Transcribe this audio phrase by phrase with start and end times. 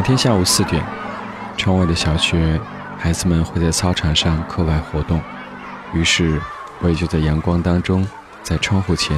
[0.00, 0.82] 每天下午四点，
[1.58, 2.58] 窗外的小学，
[2.98, 5.20] 孩子们会在操场上课外活动，
[5.92, 6.40] 于是
[6.78, 8.08] 我也就在阳光当中，
[8.42, 9.14] 在窗户前，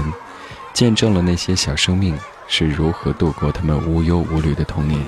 [0.74, 5.00] 见证了那些小生命是如何度过他们无忧无虑的童年。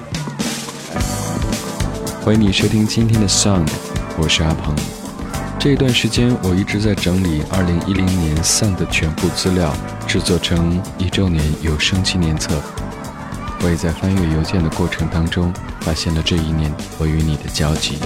[2.22, 3.68] 欢迎你收听今天的 Sound，
[4.16, 4.72] 我是阿鹏。
[5.58, 9.74] 这一段时间，我一直在整理2010年 Sound 的全部资料，
[10.06, 12.62] 制作成一周年有声纪念册。
[13.62, 15.50] 我也在翻阅邮件的过程当中，
[15.83, 17.97] 发现了这一年我与你的交集。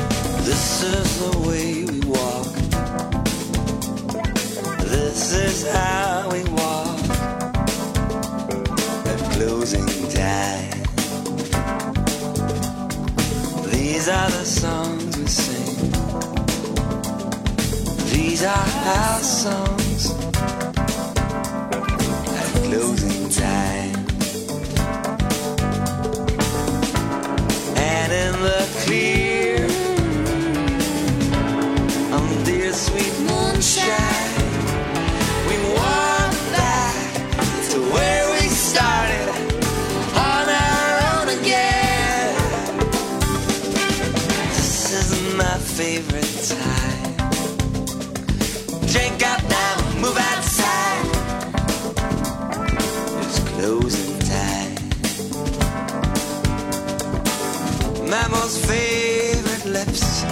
[58.68, 60.22] favorite lips.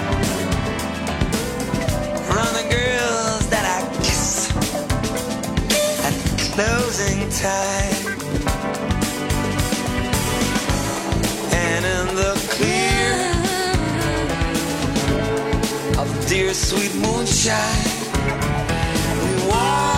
[2.28, 4.50] From the girls that I kiss
[6.06, 6.14] at
[6.52, 8.04] closing time.
[11.64, 13.16] And in the clear
[16.00, 17.90] of dear sweet moonshine,
[19.22, 19.95] we walk.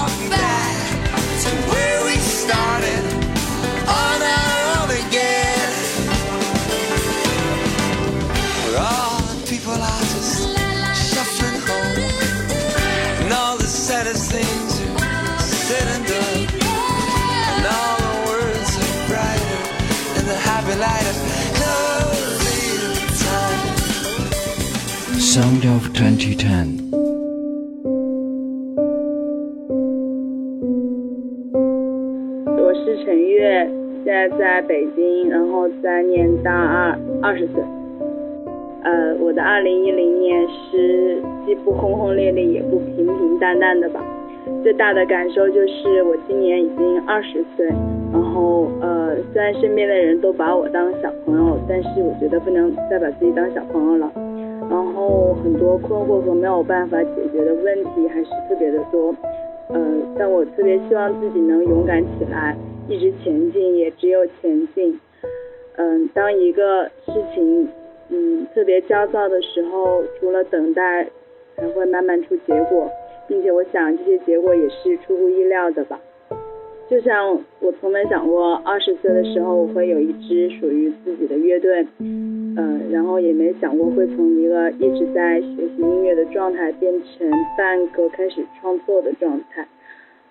[25.38, 26.82] Sound of 2010。
[32.56, 33.70] 我是陈月，
[34.04, 37.62] 现在在北京，然后在念大二，二十岁。
[38.82, 44.04] 呃，我的二零一零年是既不轰轰烈烈，也不平平淡淡的吧。
[44.64, 47.64] 最大的感受就是我今年已经二十岁，
[48.12, 54.10] 然后呃，虽然身边的人都把我当小朋友，但是我觉得不能再把自己当小朋友了。
[54.70, 59.14] 然后很多困惑和没有办法解决的问题还是特别的多，
[59.68, 59.80] 呃，
[60.18, 62.56] 但我特别希望自己能勇敢起来，
[62.88, 64.98] 一直前进，也只有前进。
[65.76, 67.68] 嗯，当一个事情
[68.10, 71.08] 嗯特别焦躁的时候，除了等待，
[71.56, 72.88] 还会慢慢出结果。
[73.28, 76.00] 并且我想这些结果也是出乎意料的吧，
[76.90, 81.86] 就像我从没想过二十岁的时候我会有一支属于自己的乐队，
[82.56, 89.66] 呃，然后也没想过会从一个一直在学习音乐的状态变成半个开始创作的状态，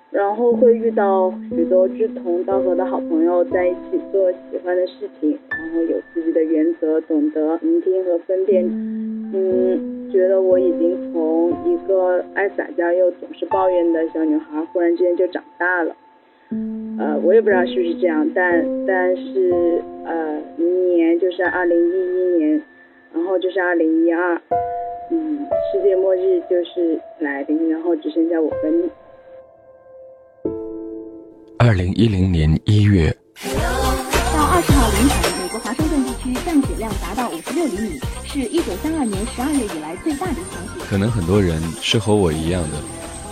[0.09, 9.95] 然后会遇到许多志同道合的好朋友在一起做喜欢的事情，然后有自己的原则，懂得聆听和分辨，嗯。
[10.09, 15.94] 觉得我已经从一个爱撒娇又总是抱怨的小女孩，忽然之间就长大了。
[16.99, 22.61] 呃，我也不知道是不是这样，但但是呃，明年就是二零一一年，
[23.13, 24.41] 然后就是二零一二，
[25.11, 28.89] 嗯，世界末日就是来临，然后只剩下我跟你。
[31.59, 33.15] 二零一零年一月。
[34.35, 40.85] 到二十号凌晨，美国华盛顿地区降雪量达到五十六厘米，是一九三二年十二月以来最大的一场雪。
[40.87, 42.77] 可能很多人是和我一样的，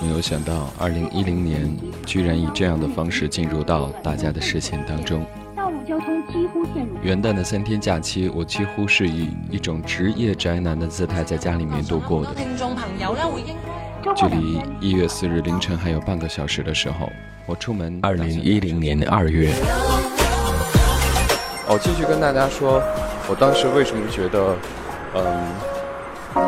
[0.02, 1.76] 没有想到二零一零年
[2.06, 5.26] 居然以这样的方式进入到大家的视线当中。
[5.56, 6.96] 道路交通几乎陷入。
[7.02, 12.34] 元旦的三天假期，我几乎是以一种职业宅男的姿态在家里面度过的。
[12.36, 13.56] 听众朋友呢，会应
[14.16, 17.10] 距离一月四日凌晨还有半个小时的时候，
[17.46, 18.00] 我出门。
[18.04, 19.52] 二零一零年二月。
[21.68, 22.84] 我，继续跟大家说，
[23.28, 24.56] 我当时为什么觉得，
[25.16, 25.24] 嗯，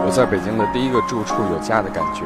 [0.05, 2.21] 我在北京的第一个住处有家的感觉。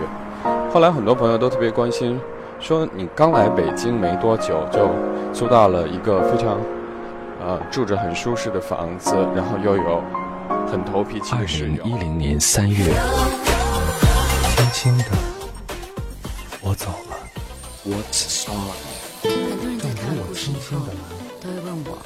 [0.73, 2.17] 后来很多朋友都特别关心，
[2.61, 4.89] 说你刚来北京没多久就
[5.33, 6.57] 租到了一个非常，
[7.41, 10.01] 呃，住着很舒适的房子，然后又有
[10.71, 11.83] 很头皮气的室友。
[11.83, 12.85] 二零一零年三月，
[14.55, 15.05] 轻轻的，
[16.61, 17.17] 我走了。
[17.85, 18.71] What's song？
[19.23, 20.79] 很多人在看我的时候
[21.41, 21.97] 都会问我。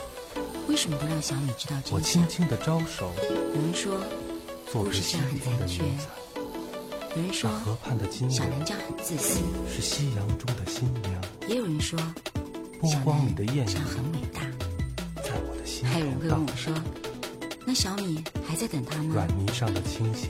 [0.67, 2.27] 为什么不让小米知道我真相？
[2.27, 3.93] 轻轻的招手，有人说，
[4.65, 6.24] 做个故事这样溪里的很残缺云彩。
[7.15, 9.39] 有人说河畔的金小林这样很自私，
[9.73, 11.13] 是夕阳中的新娘，
[11.47, 11.97] 也有人说
[12.81, 14.41] 波光里的艳阳很伟大。
[15.23, 16.73] 在我的心还有人会问我说，
[17.65, 19.29] 那小米还在等他吗软？
[19.29, 20.29] 泥上的青荇，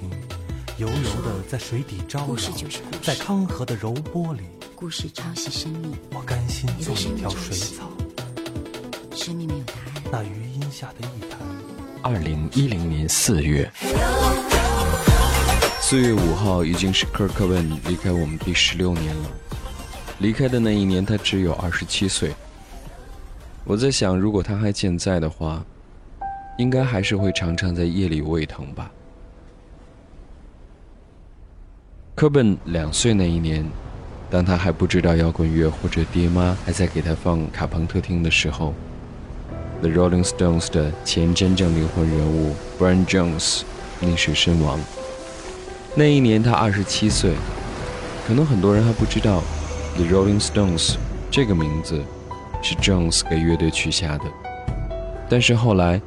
[0.78, 4.44] 油油的在水底招故事摇就是故，事在康河的柔波里，
[4.76, 7.90] 故事抄袭生命，我甘心做一条水草，
[9.16, 10.04] 生命没有答案。
[10.12, 11.40] 那余荫下的一潭。
[12.04, 13.68] 二零一零年四月，
[15.88, 19.30] 四月五号已经是 Kurt Cobain 离开我们第十六年了。
[20.18, 22.34] 离开的那一年，他只有二十七岁。
[23.64, 25.64] 我在想，如果他还健在的话，
[26.58, 28.92] 应该还是会常常在夜里胃疼吧。
[32.16, 33.64] 科本两岁那一年，
[34.28, 38.74] 当他还不知道摇滚乐或者爹妈还在给他放卡朋特听的时候
[39.82, 43.62] ，The Rolling Stones 的前真正灵魂人物 Brian Jones
[44.02, 44.80] 溺水身亡。
[45.98, 47.32] 那一年他二十七岁，
[48.28, 49.42] 可能很多人还不知道
[49.96, 50.98] The Rolling Stones
[51.32, 52.04] 这个名字
[52.62, 54.26] 是 Jones 给乐队取下的。
[55.30, 56.02] 但是后来，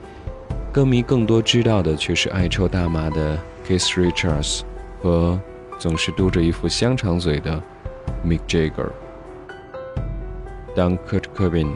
[0.70, 4.61] 歌迷更多知道的却是爱抽大麻的 Keith Richards
[5.02, 5.40] 和
[5.79, 7.58] 总是嘟着一副香肠嘴的
[8.23, 8.90] Mick Jagger。
[10.76, 11.75] 当 Kurt Cobain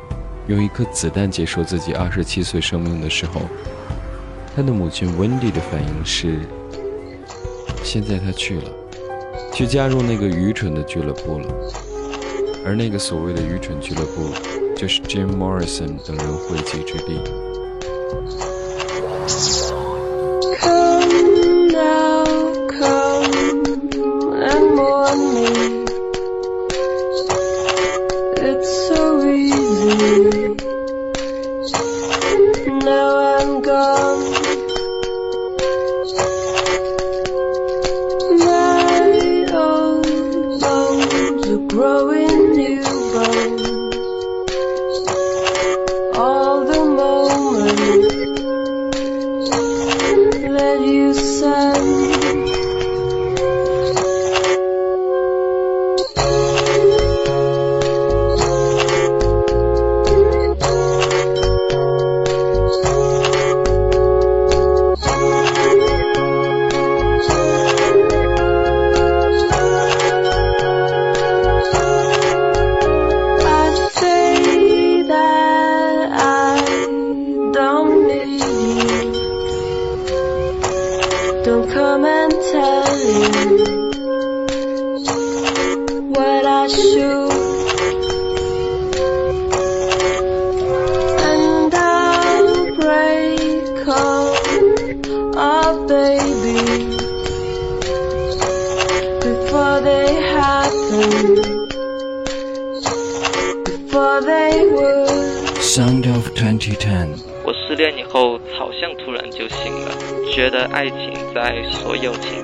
[0.48, 3.40] 用一颗子弹结束自己二十七岁生命的时候，
[4.54, 6.40] 他的母亲 Wendy 的反应是：
[7.84, 8.70] 现在他去了，
[9.52, 11.46] 去加入那个愚蠢的俱乐部了。
[12.64, 14.30] 而那个所谓的愚蠢俱乐部，
[14.76, 17.18] 就是 Jim Morrison 等人汇集之地。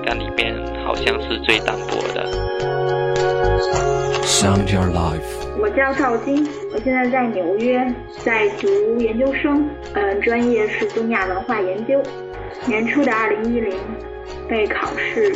[0.09, 0.57] 感里面
[0.87, 2.27] 好像是最单薄的。
[4.25, 5.21] Sound Your Life。
[5.61, 7.87] 我叫赵晶，我现在在纽约，
[8.25, 12.01] 在读研究生，嗯，专业是东亚文化研究。
[12.65, 13.79] 年初的二零一零，
[14.49, 15.31] 被考试、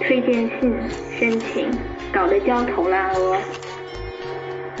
[0.00, 0.74] 推荐信、
[1.18, 1.68] 申请
[2.10, 3.36] 搞得焦头烂额。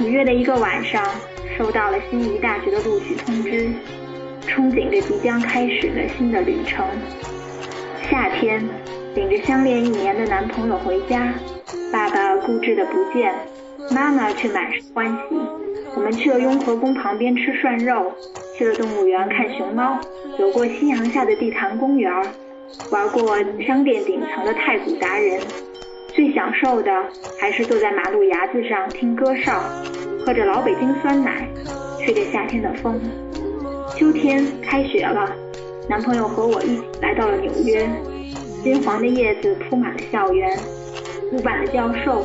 [0.00, 1.04] 五月的一个晚上，
[1.58, 3.68] 收到了心仪大学的录取通知，
[4.48, 6.82] 憧憬着即将开始的新的旅程。
[8.10, 8.62] 夏天，
[9.14, 11.34] 领着相恋一年的男朋友回家，
[11.92, 13.34] 爸爸固执的不见，
[13.90, 15.36] 妈妈却满是欢喜。
[15.94, 18.10] 我们去了雍和宫旁边吃涮肉，
[18.56, 19.98] 去了动物园看熊猫，
[20.38, 22.10] 走过夕阳下的地坛公园，
[22.90, 25.38] 玩过商店顶层的太古达人。
[26.14, 26.90] 最享受的
[27.38, 29.62] 还是坐在马路牙子上听歌哨，
[30.24, 31.46] 喝着老北京酸奶，
[32.00, 32.98] 吹着夏天的风。
[33.94, 35.30] 秋天开学了，
[35.88, 37.88] 男朋友和我一起来到了纽约，
[38.62, 40.56] 金黄的叶子铺满了校园，
[41.30, 42.22] 古板的教授，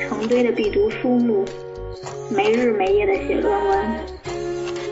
[0.00, 1.44] 成堆的必读书目，
[2.30, 3.78] 没日没夜的写论文，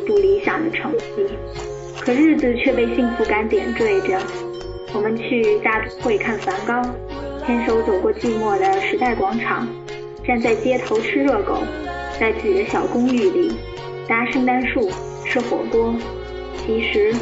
[0.05, 1.29] 不理想的成绩，
[2.01, 4.19] 可日子却被幸福感点缀着。
[4.93, 6.83] 我们去大都会看梵高，
[7.47, 9.69] 牵手走过寂寞的时代广场，
[10.27, 11.59] 站在街头吃热狗，
[12.19, 13.53] 在自己的小公寓里
[14.09, 14.91] 搭圣诞树、
[15.25, 15.95] 吃火锅。
[16.67, 17.15] 其实，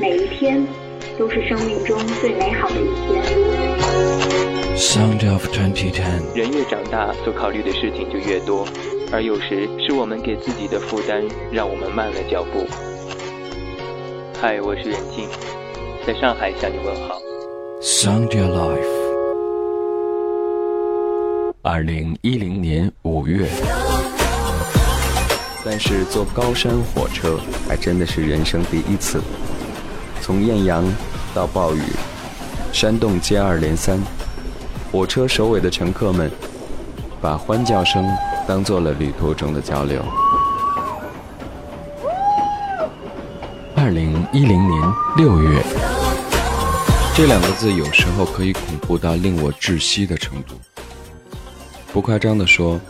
[0.00, 0.66] 每一天
[1.18, 3.24] 都是生命中最美好的一天。
[4.76, 6.36] Sound of 2010。
[6.36, 8.64] 人越长大，所考虑的事情就越多，
[9.10, 12.64] 而有时是我们给自己的负担，让我们慢了脚步。
[14.40, 15.28] 嗨，我是远近，
[16.06, 17.18] 在上海向你问好。
[17.82, 18.86] Sound Your Life。
[21.62, 23.48] 二零一零年五月，
[25.64, 29.20] 但是坐高山火车还真的是人生第一次。
[30.20, 30.84] 从艳阳
[31.34, 31.82] 到暴雨，
[32.72, 34.00] 山洞接二连三，
[34.90, 36.30] 火车首尾的乘客们
[37.20, 38.04] 把欢叫声
[38.46, 40.02] 当做了旅途中的交流。
[43.76, 45.62] 二零一零年六月，
[47.14, 50.54] 这两个字有时候可以恐怖到令我窒息的程度。
[51.92, 52.80] 不夸张地说，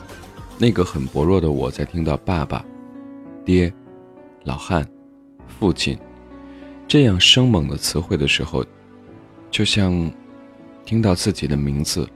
[0.57, 2.65] 那个很薄弱的我在听到爸爸、
[3.45, 3.73] 爹、
[4.45, 4.87] 老汉、
[5.61, 5.99] 父亲
[6.89, 8.65] 这样生猛的词汇的时候，
[9.51, 10.11] 就像
[10.87, 12.09] 听到自己的名字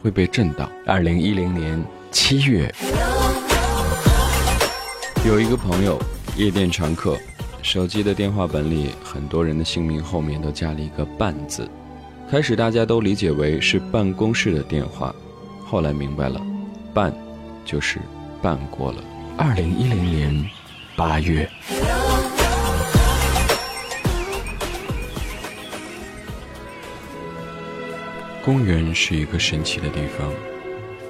[0.00, 0.70] 会被震到。
[0.86, 2.72] 二零一零年七月，
[5.26, 6.00] 有一个朋友，
[6.36, 7.18] 夜店常客，
[7.60, 11.68] 手机的电话本里很多人的姓名后面都加了一个“办”字，
[12.30, 15.12] 开始大家都理解为是办公室的电话。
[15.64, 16.40] 后来明白了，
[16.94, 17.12] 办
[17.64, 17.98] 就是
[18.40, 19.02] 办过了。
[19.36, 20.48] 二零一零年
[20.94, 21.50] 八月，
[28.44, 30.30] 公园是一个神奇的地方，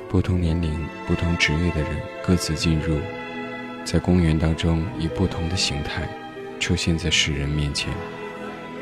[0.08, 2.96] 不同年龄、不同职业的人各自进入，
[3.84, 6.08] 在公园当中以不同的形态
[6.60, 7.92] 出现在世人面前。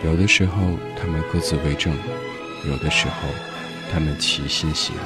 [0.04, 0.54] 有的时候
[1.00, 1.96] 他们各自为政，
[2.68, 3.14] 有的时候
[3.90, 4.98] 他们齐心协力。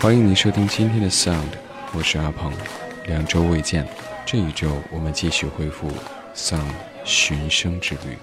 [0.00, 1.52] 欢迎你收听今天的 Sound，
[1.92, 2.50] 我是阿鹏。
[3.05, 3.87] 两周未见，
[4.25, 5.87] 这一周我们继续恢复
[6.35, 6.73] Sound
[7.03, 8.17] 寻声之旅。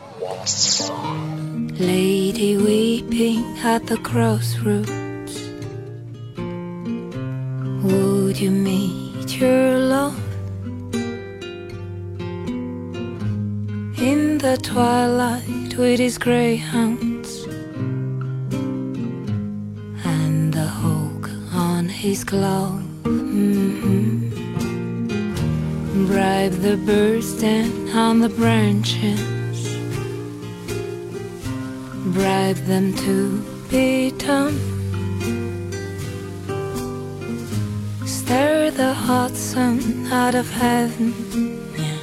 [1.79, 5.41] Lady weeping at the crossroads.
[7.83, 10.15] Would you meet your love
[13.99, 17.47] in the twilight with his greyhounds
[20.05, 22.83] and the hawk on his glove?
[23.05, 24.20] Mhm.
[25.94, 29.42] Bribe the birds down on the branches
[32.14, 34.58] bribe them to be dumb.
[38.06, 41.14] Stir the hot sun out of heaven,
[41.78, 42.00] yeah.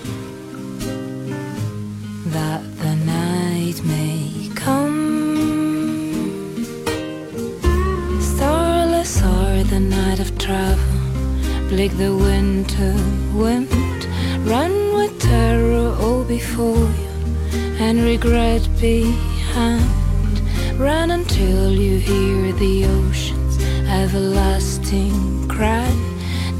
[2.36, 4.98] that the night may come.
[8.20, 12.94] Starless are the night of travel, bleak the winter
[13.34, 13.77] wind.
[16.28, 17.10] Before you,
[17.80, 19.88] and regret behind.
[20.78, 23.56] Run until you hear the ocean's
[23.88, 25.90] everlasting cry.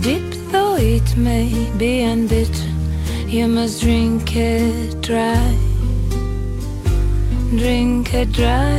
[0.01, 2.73] Deep though it may be and bitter,
[3.27, 5.55] you must drink it dry.
[7.51, 8.79] Drink it dry.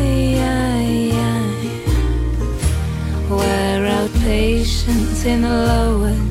[3.30, 6.29] Wear out patience in the lowest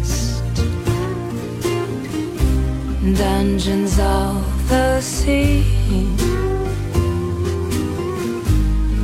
[3.14, 5.64] dungeons of the sea.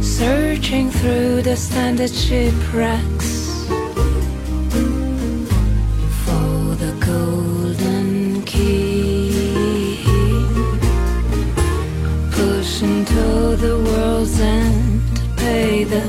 [0.03, 3.67] Searching through the standard shipwrecks
[6.25, 10.03] for the golden key.
[12.33, 16.03] Pushing to the world's end to pay the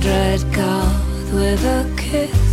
[0.00, 2.47] dread God with a kiss.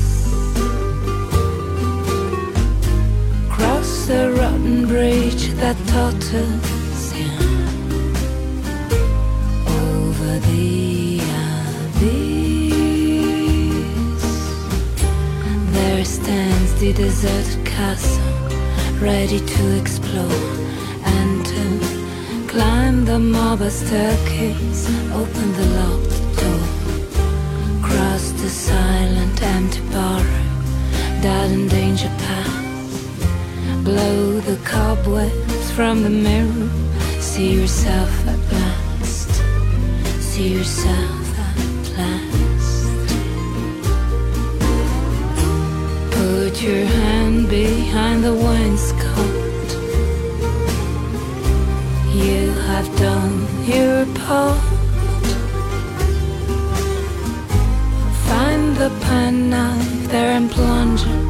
[5.88, 7.14] Totters,
[9.68, 11.20] over the
[12.00, 12.26] abyss.
[15.72, 18.24] There stands the deserted castle,
[19.00, 20.42] ready to explore
[21.16, 21.64] and to
[22.48, 26.66] climb the marble staircase, open the locked door,
[27.82, 30.64] cross the silent empty barroom,
[31.22, 32.64] that in danger path,
[33.84, 35.45] blow the cobwebs
[35.76, 36.70] from the mirror,
[37.20, 38.86] see yourself at last
[40.36, 43.08] see yourself at last.
[46.12, 49.70] Put your hand behind the wainscot.
[52.14, 54.60] You have done your part.
[58.28, 61.25] Find the penknife there and plunge it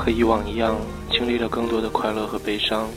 [0.00, 0.74] 和以往一样，
[1.10, 2.88] 经历了更多的快乐和悲伤。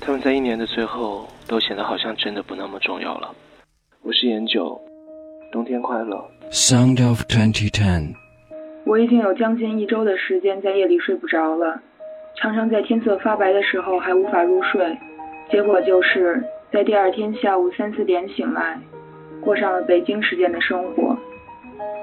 [0.00, 3.32] 他们在一年的最后，都显得好像真的不那么重要了。
[4.02, 4.80] 我是颜九，
[5.52, 6.28] 冬天快乐。
[6.50, 8.14] Sound of 2010。
[8.84, 11.80] 我已经有将近一周的时间在夜里睡不着了，
[12.36, 14.98] 常常在天色发白的时候还无法入睡，
[15.52, 18.76] 结果就是在第二天下午三四点醒来，
[19.40, 21.16] 过上了北京时间的生活。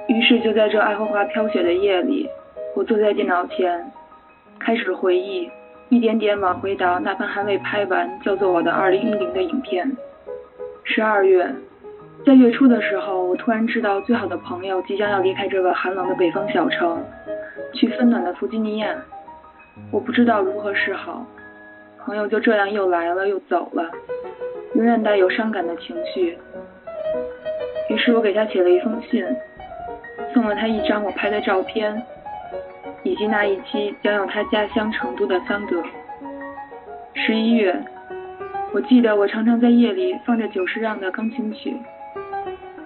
[0.08, 2.28] 于是就在这爱荷华飘雪的夜里，
[2.76, 3.92] 我坐在电脑前，
[4.64, 5.50] 开始回忆，
[5.90, 9.92] 一点点往回倒那盘还未拍完叫做我的2010的影片。
[10.84, 11.52] 十二月，
[12.24, 17.04] 在月初的时候，我突然知道最好的朋友即将要离开这个寒冷的北方小城，
[17.74, 18.96] 去温暖的弗吉尼亚。
[19.92, 21.26] 我不知道如何是好，
[21.98, 23.90] 朋友就这样又来了又走了，
[24.76, 26.38] 永远带有伤感的情绪。
[27.90, 29.26] 于是我给他写了一封信，
[30.36, 32.00] 送了他一张我拍的照片，
[33.04, 35.82] 以及那一期将要他家乡成都的桑德。
[37.14, 37.76] 十一月，
[38.74, 41.76] 我记得我常常在夜里放着久石让的钢琴曲。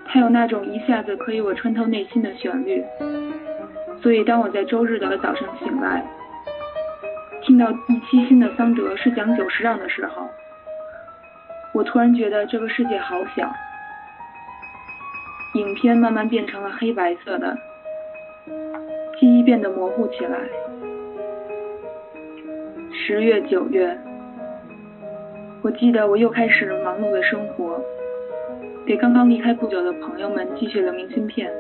[0.07, 2.83] 它有那种一下子可以我穿透内心的旋律，
[4.01, 6.05] 所以当我在周日的早上醒来，
[7.43, 10.27] 听到一期新的桑德是讲久石让的时候，
[11.73, 13.51] 我突然觉得这个世界好小。
[15.55, 17.57] 影片慢慢变成了黑白色的，
[19.19, 20.37] 记忆变得模糊起来。
[22.91, 23.97] 十月、九月，
[25.61, 27.79] 我记得我又开始忙碌的生活。
[28.85, 31.51] 给刚刚离开不久的朋友们寄去了明信片，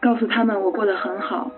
[0.00, 1.50] 告诉他们我过得很好。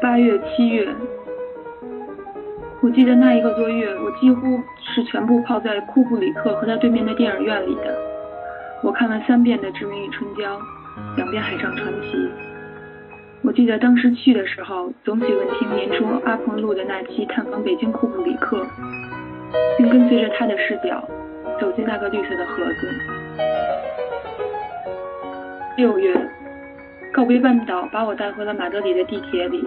[0.00, 0.88] 八月、七月，
[2.80, 7.96] 我记得那一个多月，我几乎是全部泡在库布里克和他对面的电影院里的。
[8.82, 10.58] 我看了三遍的《志明与春娇》，
[11.16, 12.16] 两遍《海上传奇》。
[13.42, 18.66] 我记得当时去的时候，总喜欢听年初阿鹏录的那期探访北京库布里克。
[19.76, 21.06] 并跟随着他的视角
[21.60, 22.90] 走进那个绿色的盒子。
[25.76, 26.14] 六月，
[27.12, 29.66] 告别半岛把我带回了马德里的地铁里。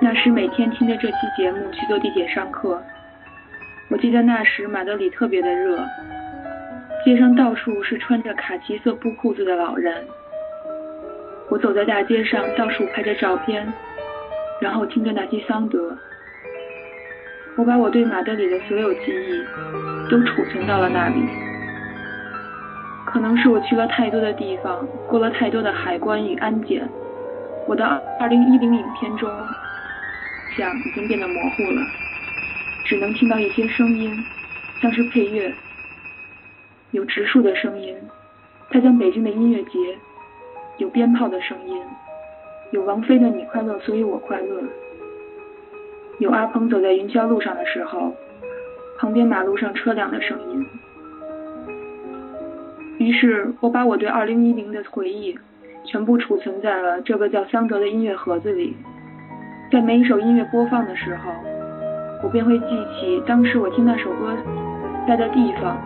[0.00, 2.80] 那时每天听着这期节目去坐地铁上课。
[3.90, 5.78] 我记得那时马德里特别的热，
[7.04, 10.04] 街上到处是穿着卡其色布裤子的老人。
[11.50, 13.72] 我走在大街上，到处拍着照片，
[14.60, 15.96] 然后听着那期桑德。
[17.56, 19.42] 我把我对马德里的所有记忆
[20.10, 21.26] 都储存到了那里。
[23.06, 26.86] 可能是我去了太多的地方，过了太多的海关与安检，
[27.66, 27.82] 我的
[28.20, 29.30] 2010影片中
[30.56, 31.82] 像已经变得模糊了，
[32.84, 34.14] 只能听到一些声音，
[34.82, 35.52] 像是配乐，
[36.90, 37.96] 有植树的声音，
[38.68, 39.98] 它将北京的音乐节，
[40.78, 41.76] 有鞭炮的声音，
[42.70, 44.60] 有王菲的《你快乐，所以我快乐》。
[46.20, 48.12] 有阿鹏走在云霄路上的时候，
[48.98, 50.66] 旁边马路上车辆的声音。
[52.98, 55.36] 于是我把我对2010的回忆
[55.84, 58.76] 全部储存在了这个叫桑德的音乐盒子里。
[59.72, 61.32] 在每一首音乐播放的时候，
[62.22, 62.66] 我便会记
[63.00, 64.36] 起当时我听那首歌
[65.08, 65.76] 在的地方、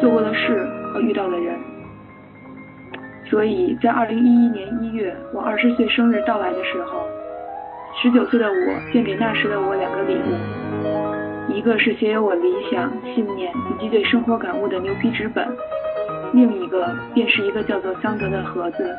[0.00, 1.54] 做过的事和遇到的人。
[3.30, 7.02] 所以在2011年1月我20岁生日到来的时候，
[8.00, 15.46] 十九岁的我便给那时的我两个礼物，一个是写有我理想、信念以及对生活感悟的牛皮纸本，
[16.32, 18.96] 另一个便是一个叫做桑德的盒子，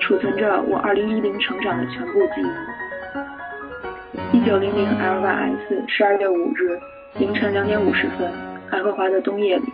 [0.00, 4.38] 储存着我2010成长的全部记忆。
[4.38, 5.28] 一九零零 L Y
[5.68, 6.78] S 十二月五日
[7.18, 8.32] 凌晨两点五十分，
[8.70, 9.64] 爱荷华的冬夜里。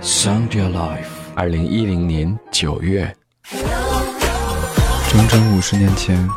[0.00, 3.12] Sound Your Life，二零一零年九月，
[3.50, 6.28] 整整五十年前。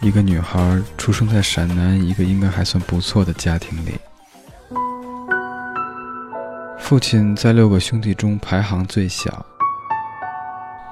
[0.00, 3.94] 一个女孩出生在陕南一个应该还算不错的家庭里，
[6.76, 9.44] 父亲在六个兄弟中排行最小，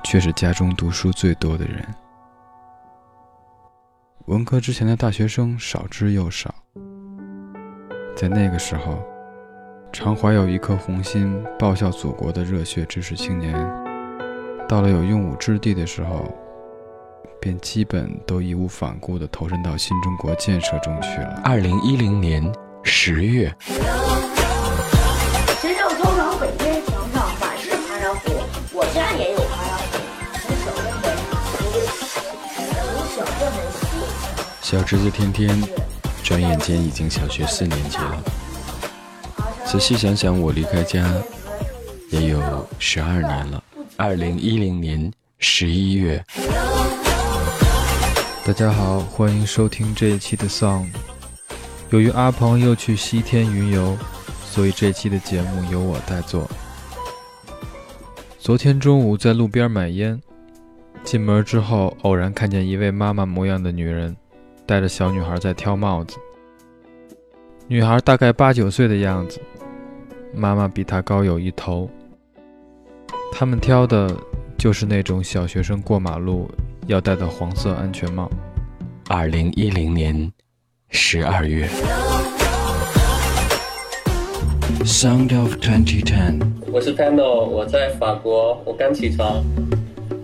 [0.04, 1.84] 却是家中读书最多的人。
[4.26, 6.54] 文科之前的大学生少之又少，
[8.16, 9.02] 在那个时候，
[9.92, 13.52] 常怀有一颗红心报效祖国的热血知识青年，
[14.70, 16.32] 到了有用武之地的时候。
[17.40, 21.40] 便基本都义无反顾地投身到新中国建设中去了。
[21.42, 22.52] 二零一零年
[22.82, 23.80] 十月，谁
[25.74, 28.42] 叫操场北边墙上满是爬山虎？
[28.74, 29.96] 我家也有爬山虎，
[30.44, 31.16] 从小镇的
[32.76, 32.84] 从
[33.16, 33.58] 小镇的
[34.60, 35.64] 小侄子天天，
[36.22, 38.22] 转眼间已经小学四年级了。
[39.64, 41.10] 仔细想想，我离开家
[42.10, 43.64] 也有十二年了。
[44.00, 46.24] 二零一零年十一月。
[48.46, 50.86] 大家好，欢迎收听这一期的 Song。
[51.90, 53.98] 由于阿鹏又去西天云游，
[54.42, 56.48] 所以这期的节目由我代做。
[58.38, 60.18] 昨天中午在路边买烟，
[61.04, 64.16] 进门之后偶然看见一位妈妈模样的女人，
[64.64, 66.16] 带着小女孩在挑帽子。
[67.68, 69.38] 女孩大概八九岁的样子，
[70.34, 71.86] 妈妈比她高有一头。
[73.32, 74.14] 他们挑的
[74.58, 76.50] 就是那种小学生过马路
[76.86, 78.30] 要戴的黄色安全帽。
[79.08, 80.30] 二零一零年
[80.90, 81.66] 十二月
[84.84, 86.40] ，Sound of Twenty Ten。
[86.70, 89.42] 我是 Pano，我在法国，我刚起床。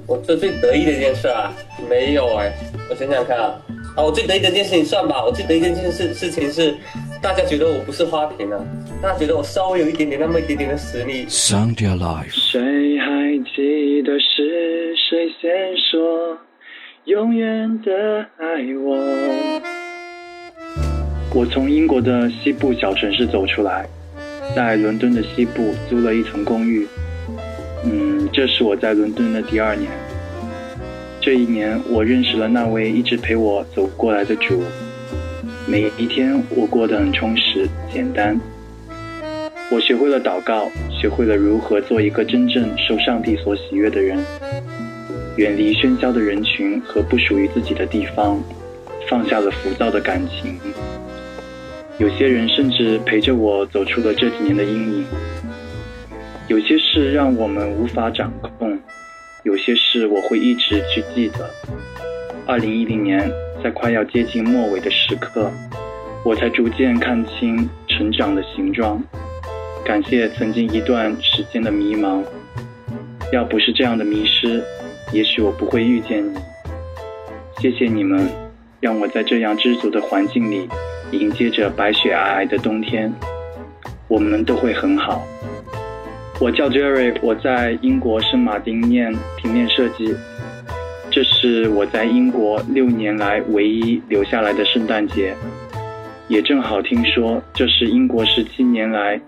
[0.07, 1.53] 我最最得意的一件事啊，
[1.89, 2.53] 没有哎，
[2.91, 3.61] 我想想看啊，
[3.97, 6.77] 啊，我最得意的一件事情算吧，我最得意的一件事事情是。
[7.23, 8.61] 大家觉得我不是花瓶啊，
[9.03, 11.27] 大家觉得我稍微有一点点那么一点点的实力。
[11.27, 12.31] Sound your life。
[12.33, 16.39] 谁还记得是谁先说
[17.05, 17.93] 永远的
[18.39, 19.61] 爱我？
[21.35, 23.87] 我从英国的西部小城市走出来，
[24.55, 26.89] 在伦敦的西部租了一层公寓。
[27.85, 29.91] 嗯，这是我在伦敦的第二年。
[31.21, 34.63] 这一年，我认识了那位一直陪我走过来的主。
[35.67, 38.41] 每一天，我过得很充实、简单。
[39.71, 44.19] 我学会了祷告，学会了如何做一个真正受上帝所喜悦的人，
[45.37, 48.43] 远离喧嚣的人群和不属于自己的地方，
[49.09, 50.59] 放下了浮躁的感情。
[51.99, 55.05] 有些人甚至陪着我走出了这几年的阴影。
[56.49, 58.79] 有些事让我们无法掌控，
[59.43, 61.51] 有些事我会一直去记得。
[62.47, 63.31] 二零一零年。
[63.65, 65.51] 在快要接近末尾的时刻，
[66.25, 69.03] 我才逐渐看清成长的形状。
[69.87, 72.21] 感谢曾经一段时间的迷茫，
[73.33, 74.61] 要不是这样的迷失，
[75.13, 76.37] 也许我不会遇见你。
[77.61, 78.29] 谢谢你们，
[78.81, 80.69] 让我在这样知足的环境里，
[81.13, 83.13] 迎接着白雪皑皑的冬天。
[84.09, 85.25] 我们都会很好。
[86.41, 90.13] 我叫 Jerry，我在英国圣马丁念平面设计。
[91.13, 95.33] 这是我在英国六年来唯一留下来的圣诞节，
[96.27, 99.21] 也正好听说这是英国十七年来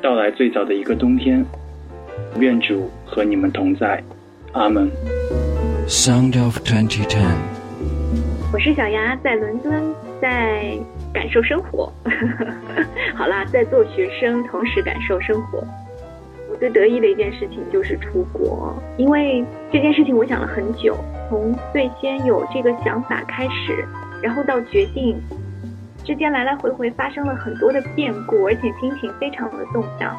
[0.00, 1.44] 到来最早的一个冬天。
[2.38, 4.02] 愿主和你们同在，
[4.52, 4.88] 阿门。
[5.88, 7.36] Sound of Twenty Ten。
[8.52, 9.72] 我是小牙，在伦敦，
[10.20, 10.78] 在
[11.12, 11.92] 感受生活。
[13.16, 15.64] 好啦，在做学生，同时感受生活。
[16.50, 20.96] 我最得意的一件事情就是出国，因为这件事情我想了很久，
[21.28, 23.84] 从最先有这个想法开始，
[24.22, 25.16] 然后到决定，
[26.08, 30.16] 之间来来回回发生了很多的变故，而且心情非常的动荡，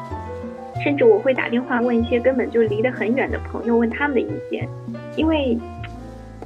[0.84, 4.68] 甚至我会打电话问一些根本就离得很远的朋友，问他们的意见，
[5.16, 5.58] 因为，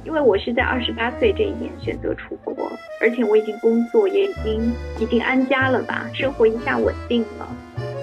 [0.03, 2.55] 因为我是在二十八岁这一年选择出国，
[2.99, 7.47] 而且我已经工作也已经已经安家了吧，生活一下稳定了，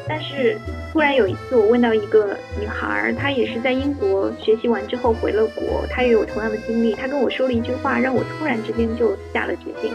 [0.08, 0.56] 但是。
[0.92, 6.92] 突然有一次，我问到一个女孩，她也是在英国学习完之后回了国，她也有同样的经历。
[6.92, 9.90] 她跟我说了一句话，让我突然之间就下了决定。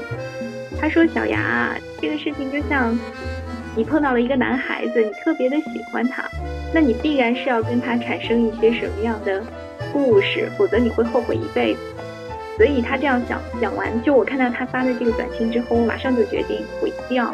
[0.80, 2.98] 他说：“小牙，这个事情就像
[3.76, 6.24] 你碰到了一个男孩子，你特别的喜欢他，
[6.74, 9.44] 那你必然是要跟他产生一些什么样的
[9.92, 11.80] 故事，否则你会后悔一辈子。”
[12.58, 17.32] 所以他这样讲讲完，就我看到他发的这个短信之后，我马上就决定我一定要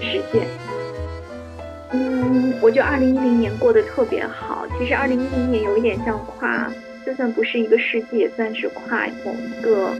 [0.00, 0.46] 实现。
[1.92, 4.66] 嗯，我觉得二零一零年过得特别好。
[4.78, 6.70] 其实二零一零年有一点像跨，
[7.06, 9.94] 就算不是一个世纪，也算是跨某一个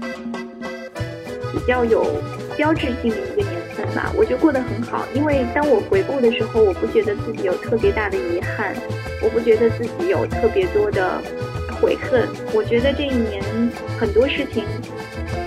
[1.50, 2.04] 比较有
[2.58, 4.12] 标志性的一个年份吧。
[4.14, 8.74] 我觉得过得很好，因为当我回顾的时候，我不觉得自己有特别大的遗憾，
[9.22, 11.22] 我不觉得自己有特别多的
[11.80, 12.28] 悔恨。
[12.52, 13.40] 我觉得这一年
[13.98, 14.64] 很多事情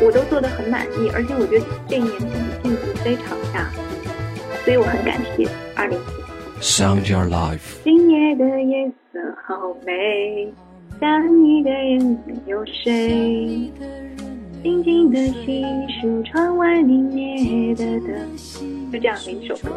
[0.01, 3.69] 我都做得很满意，而且我觉得这一年自己进步非常大，
[4.63, 5.99] 所以我很感谢二零。
[6.61, 7.81] Sound your life。
[7.83, 10.53] 今夜的夜色好美，
[10.99, 11.69] 想你的
[12.45, 13.71] 有谁？
[14.63, 15.63] 静静的细
[15.99, 18.15] 数窗外明灭的灯，
[18.91, 19.71] 就这样的一首歌。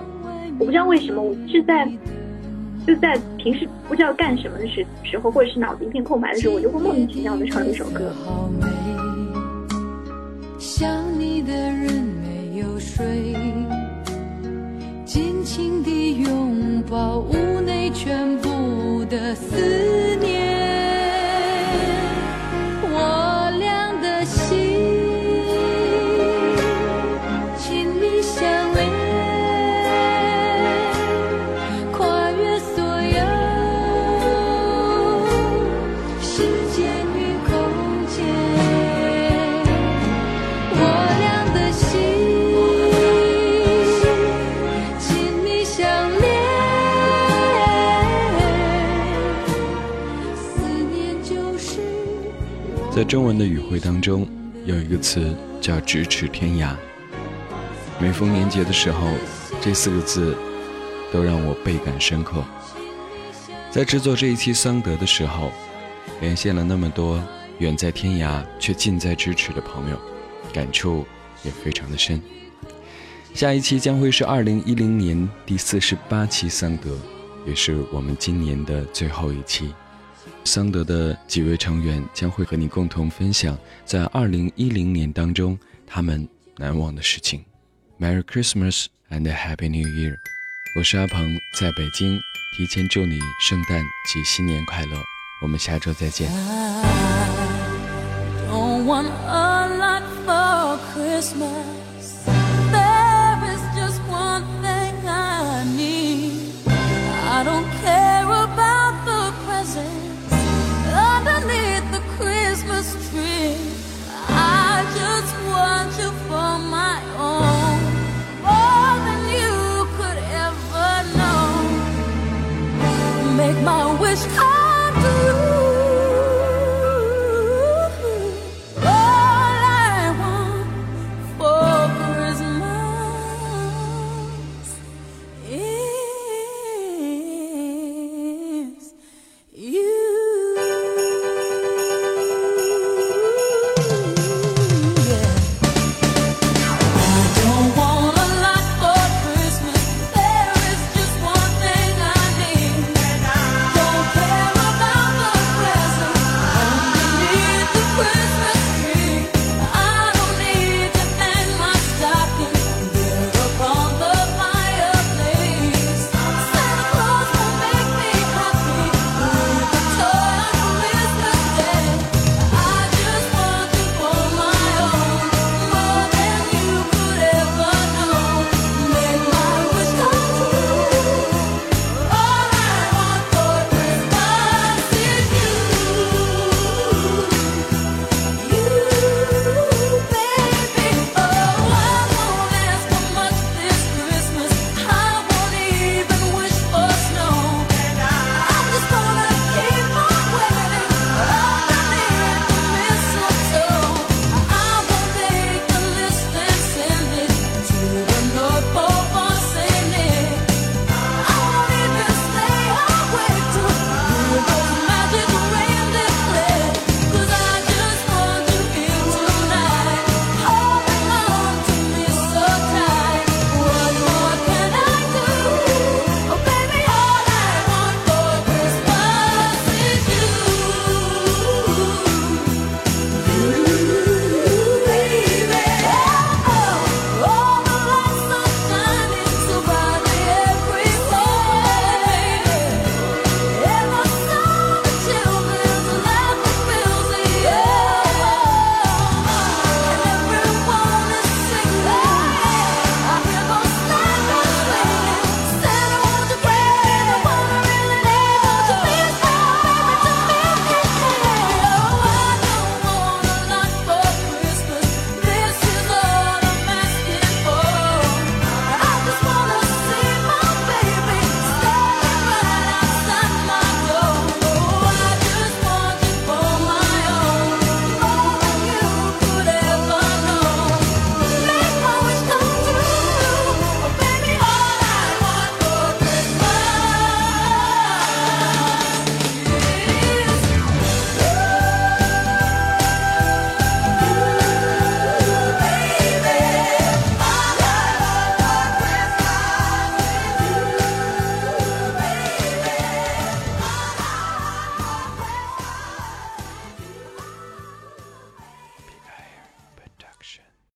[0.59, 1.91] 我不知道为什么，我是在
[2.87, 8.13] 就在平时不知道干什么的时时候，或者是脑子一片空白的时候，我就会莫名其妙的唱这首歌。
[10.59, 10.87] 想
[11.19, 11.91] 你的人
[12.23, 13.35] 没有睡。
[15.07, 20.34] 紧紧地拥抱屋内全部的思念，
[53.15, 54.27] 中文的语汇当中，
[54.65, 56.75] 有一个词叫“咫尺天涯”。
[58.01, 59.07] 每逢年节的时候，
[59.61, 60.37] 这四个字
[61.13, 62.43] 都让我倍感深刻。
[63.71, 65.53] 在制作这一期桑德的时候，
[66.21, 67.23] 连线了那么多
[67.61, 69.97] 远在天涯却近在咫尺的朋友，
[70.53, 71.07] 感触
[71.45, 72.21] 也非常的深。
[73.33, 76.99] 下一期将会是二零一零年第四十八期桑德，
[77.47, 79.73] 也是我们今年的最后一期。
[80.45, 87.45] 桑德的几位成员将会和你共同分享在二零一零年当中他们难忘的事情。
[87.99, 90.17] Merry Christmas and Happy New Year！
[90.77, 92.21] 我是阿鹏，在北京，
[92.57, 93.81] 提前祝你圣诞
[94.13, 95.03] 及新年快乐。
[95.43, 96.31] 我们下周再见。
[100.17, 101.84] my wish